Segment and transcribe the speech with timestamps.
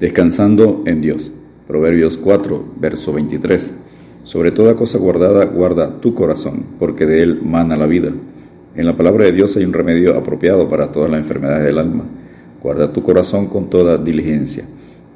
[0.00, 1.30] Descansando en Dios.
[1.66, 3.74] Proverbios 4, verso 23.
[4.22, 8.10] Sobre toda cosa guardada, guarda tu corazón, porque de él mana la vida.
[8.76, 12.04] En la palabra de Dios hay un remedio apropiado para todas las enfermedades del alma.
[12.62, 14.64] Guarda tu corazón con toda diligencia.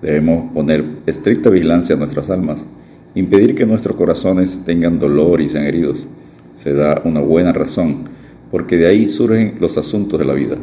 [0.02, 2.66] Debemos poner estricta vigilancia a nuestras almas,
[3.14, 6.06] impedir que nuestros corazones tengan dolor y sean heridos.
[6.52, 8.04] Se da una buena razón,
[8.50, 10.58] porque de ahí surgen los asuntos de la vida.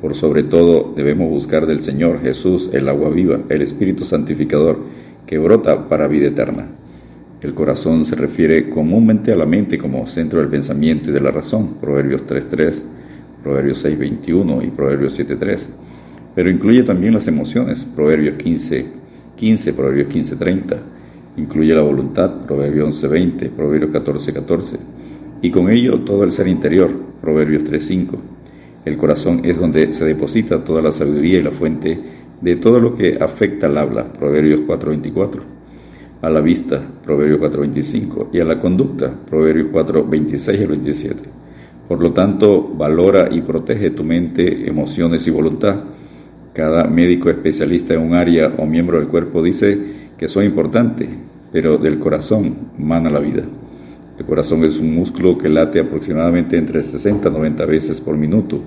[0.00, 4.78] Por sobre todo debemos buscar del Señor Jesús el agua viva, el Espíritu Santificador,
[5.26, 6.68] que brota para vida eterna.
[7.42, 11.30] El corazón se refiere comúnmente a la mente como centro del pensamiento y de la
[11.30, 12.84] razón, Proverbios 3.3,
[13.42, 15.68] Proverbios 6.21 y Proverbios 7.3,
[16.34, 18.84] pero incluye también las emociones, Proverbios 15.15,
[19.36, 20.76] 15, Proverbios 15.30,
[21.36, 24.78] incluye la voluntad, Proverbios 11.20, Proverbios 14.14,
[25.42, 26.90] y con ello todo el ser interior,
[27.20, 28.33] Proverbios 3.5.
[28.84, 31.98] El corazón es donde se deposita toda la sabiduría y la fuente
[32.40, 35.42] de todo lo que afecta al habla, Proverbios 4:24,
[36.20, 41.22] a la vista, Proverbios 4:25, y a la conducta, Proverbios 4:26 y 27.
[41.88, 45.76] Por lo tanto, valora y protege tu mente, emociones y voluntad.
[46.52, 49.78] Cada médico especialista en un área o miembro del cuerpo dice
[50.18, 51.08] que son importantes,
[51.50, 53.44] pero del corazón mana la vida.
[54.16, 58.62] El corazón es un músculo que late aproximadamente entre 60 y 90 veces por minuto.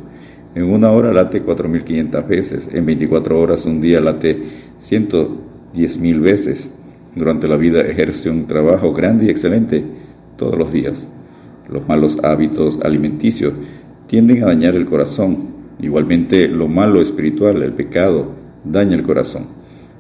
[0.56, 4.42] En una hora late 4.500 veces, en 24 horas un día late
[4.82, 6.70] 110.000 veces.
[7.16, 9.86] Durante la vida ejerce un trabajo grande y excelente
[10.36, 11.08] todos los días.
[11.70, 13.54] Los malos hábitos alimenticios
[14.08, 15.56] tienden a dañar el corazón.
[15.80, 18.34] Igualmente lo malo espiritual, el pecado,
[18.66, 19.48] daña el corazón.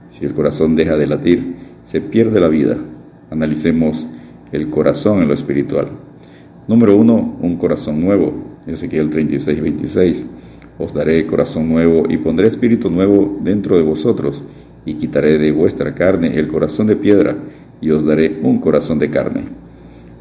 [0.09, 2.77] Si el corazón deja de latir, se pierde la vida.
[3.29, 4.07] Analicemos
[4.51, 5.89] el corazón en lo espiritual.
[6.67, 8.33] Número uno, un corazón nuevo.
[8.65, 10.27] Ezequiel 36, 26.
[10.79, 14.43] Os daré corazón nuevo y pondré espíritu nuevo dentro de vosotros
[14.85, 17.35] y quitaré de vuestra carne el corazón de piedra
[17.81, 19.43] y os daré un corazón de carne.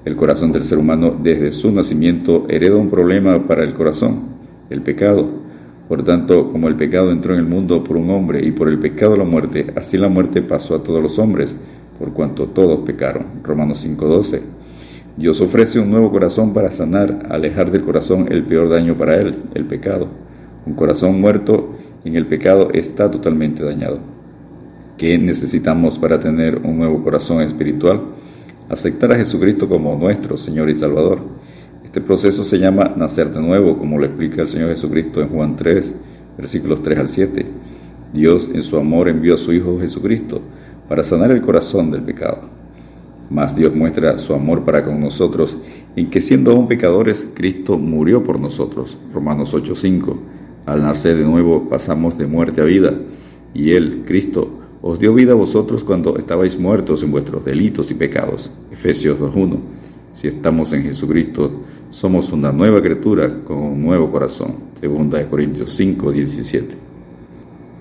[0.04, 4.20] El corazón del ser humano desde su nacimiento hereda un problema para el corazón,
[4.70, 5.28] el pecado.
[5.88, 8.78] Por tanto, como el pecado entró en el mundo por un hombre y por el
[8.78, 11.56] pecado la muerte, así la muerte pasó a todos los hombres,
[11.98, 13.42] por cuanto todos pecaron.
[13.42, 14.42] Romanos 5:12.
[15.16, 19.44] Dios ofrece un nuevo corazón para sanar, alejar del corazón el peor daño para él,
[19.54, 20.08] el pecado.
[20.66, 21.74] Un corazón muerto
[22.04, 23.98] en el pecado está totalmente dañado.
[24.98, 28.00] ¿Qué necesitamos para tener un nuevo corazón espiritual?
[28.68, 31.20] Aceptar a Jesucristo como nuestro Señor y Salvador.
[31.84, 35.56] Este proceso se llama nacer de nuevo, como lo explica el Señor Jesucristo en Juan
[35.56, 35.94] 3,
[36.36, 37.46] versículos 3 al 7.
[38.12, 40.42] Dios en su amor envió a su Hijo Jesucristo
[40.88, 42.42] para sanar el corazón del pecado.
[43.28, 45.56] Mas Dios muestra su amor para con nosotros
[45.96, 48.98] en que siendo aún pecadores, Cristo murió por nosotros.
[49.12, 50.16] Romanos 8:5.
[50.64, 52.94] Al nacer de nuevo pasamos de muerte a vida,
[53.54, 57.94] y Él, Cristo, os dio vida a vosotros cuando estabais muertos en vuestros delitos y
[57.94, 58.50] pecados.
[58.70, 59.58] Efesios 2:1.
[60.12, 64.54] Si estamos en Jesucristo, somos una nueva criatura con un nuevo corazón.
[64.80, 66.85] Segunda de Corintios 5:17.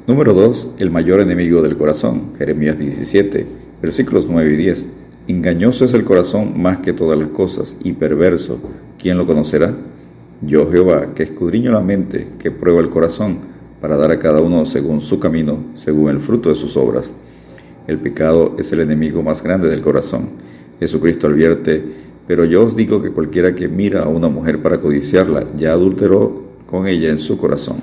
[0.08, 0.76] Número 2.
[0.78, 2.34] El mayor enemigo del corazón.
[2.38, 3.48] Jeremías 17,
[3.82, 4.88] versículos 9 y 10.
[5.28, 8.60] Engañoso es el corazón más que todas las cosas y perverso.
[9.00, 9.74] ¿Quién lo conocerá?
[10.44, 13.40] Yo Jehová, que escudriño la mente, que prueba el corazón,
[13.82, 17.12] para dar a cada uno según su camino, según el fruto de sus obras.
[17.88, 20.30] El pecado es el enemigo más grande del corazón.
[20.80, 21.84] Jesucristo advierte,
[22.28, 26.44] pero yo os digo que cualquiera que mira a una mujer para codiciarla, ya adulteró
[26.68, 27.78] con ella en su corazón.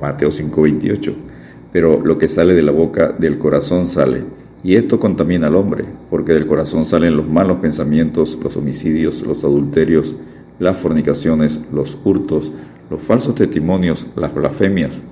[0.00, 1.39] Mateo 5:28
[1.72, 4.24] pero lo que sale de la boca del corazón sale.
[4.62, 9.42] Y esto contamina al hombre, porque del corazón salen los malos pensamientos, los homicidios, los
[9.44, 10.14] adulterios,
[10.58, 12.52] las fornicaciones, los hurtos,
[12.90, 15.02] los falsos testimonios, las blasfemias.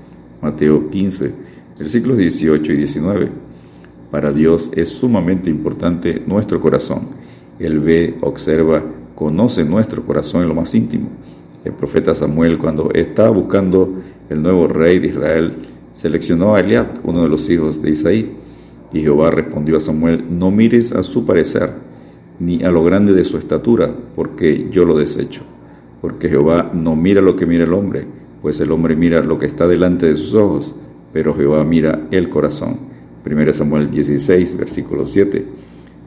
[0.42, 1.32] Mateo 15,
[1.78, 3.28] versículos 18 y 19.
[4.10, 7.08] Para Dios es sumamente importante nuestro corazón.
[7.58, 8.82] Él ve, observa,
[9.14, 11.08] conoce nuestro corazón en lo más íntimo.
[11.64, 13.94] El profeta Samuel, cuando estaba buscando
[14.28, 15.54] el nuevo rey de Israel,
[15.98, 18.30] seleccionó a Eliab, uno de los hijos de Isaí.
[18.92, 21.72] Y Jehová respondió a Samuel, no mires a su parecer,
[22.38, 25.42] ni a lo grande de su estatura, porque yo lo desecho.
[26.00, 28.06] Porque Jehová no mira lo que mira el hombre,
[28.40, 30.72] pues el hombre mira lo que está delante de sus ojos,
[31.12, 32.78] pero Jehová mira el corazón.
[33.26, 35.46] 1 Samuel 16, versículo 7.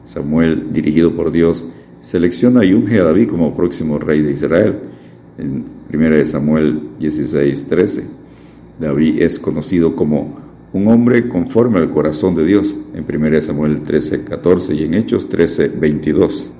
[0.04, 1.66] Samuel, dirigido por Dios,
[2.00, 4.78] selecciona y unge a David como próximo rey de Israel.
[5.36, 8.21] En 1 Samuel 16, 13.
[8.82, 10.36] David es conocido como
[10.72, 15.28] un hombre conforme al corazón de Dios en 1 Samuel 13, 14 y en Hechos
[15.28, 16.50] 13, 22.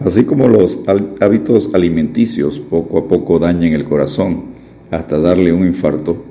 [0.00, 0.78] Así como los
[1.20, 4.56] hábitos alimenticios poco a poco dañan el corazón
[4.90, 6.24] hasta darle un infarto,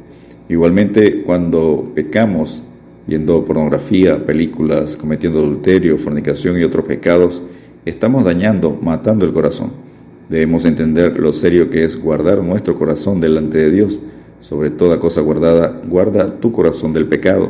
[0.50, 2.64] igualmente cuando pecamos
[3.06, 7.44] viendo pornografía, películas, cometiendo adulterio, fornicación y otros pecados,
[7.86, 9.74] estamos dañando, matando el corazón.
[10.30, 14.00] Debemos entender lo serio que es guardar nuestro corazón delante de Dios.
[14.42, 17.50] Sobre toda cosa guardada, guarda tu corazón del pecado.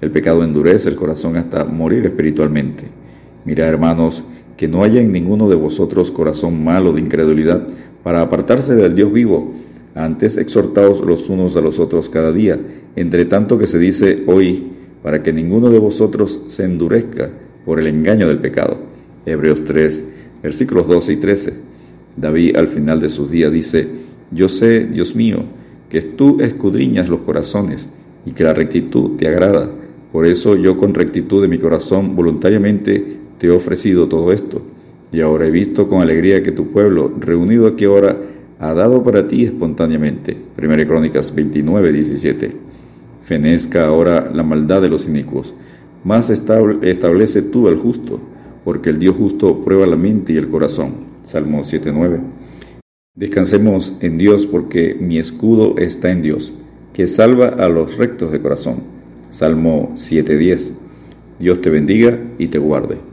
[0.00, 2.84] El pecado endurece el corazón hasta morir espiritualmente.
[3.44, 4.24] Mira, hermanos,
[4.56, 7.66] que no haya en ninguno de vosotros corazón malo de incredulidad
[8.02, 9.54] para apartarse del Dios vivo.
[9.94, 12.58] Antes exhortaos los unos a los otros cada día,
[12.96, 14.70] entre tanto que se dice hoy,
[15.02, 17.30] para que ninguno de vosotros se endurezca
[17.64, 18.78] por el engaño del pecado.
[19.26, 20.04] Hebreos 3,
[20.42, 21.52] versículos 12 y 13.
[22.16, 23.88] David al final de sus días dice,
[24.30, 25.44] Yo sé, Dios mío,
[25.90, 27.90] que tú escudriñas los corazones
[28.24, 29.68] y que la rectitud te agrada.
[30.12, 34.62] Por eso yo con rectitud de mi corazón voluntariamente te he ofrecido todo esto.
[35.12, 38.16] Y ahora he visto con alegría que tu pueblo, reunido aquí ahora,
[38.60, 40.36] ha dado para ti espontáneamente.
[40.54, 42.52] Primera Crónicas 29, 17.
[43.24, 45.54] Fenezca ahora la maldad de los inicuos.
[46.04, 48.20] Más establece tú al justo,
[48.64, 50.92] porque el Dios justo prueba la mente y el corazón.
[51.22, 52.20] Salmo 7.9.
[53.16, 56.54] Descansemos en Dios porque mi escudo está en Dios,
[56.92, 58.84] que salva a los rectos de corazón.
[59.30, 60.74] Salmo 7.10.
[61.40, 63.09] Dios te bendiga y te guarde.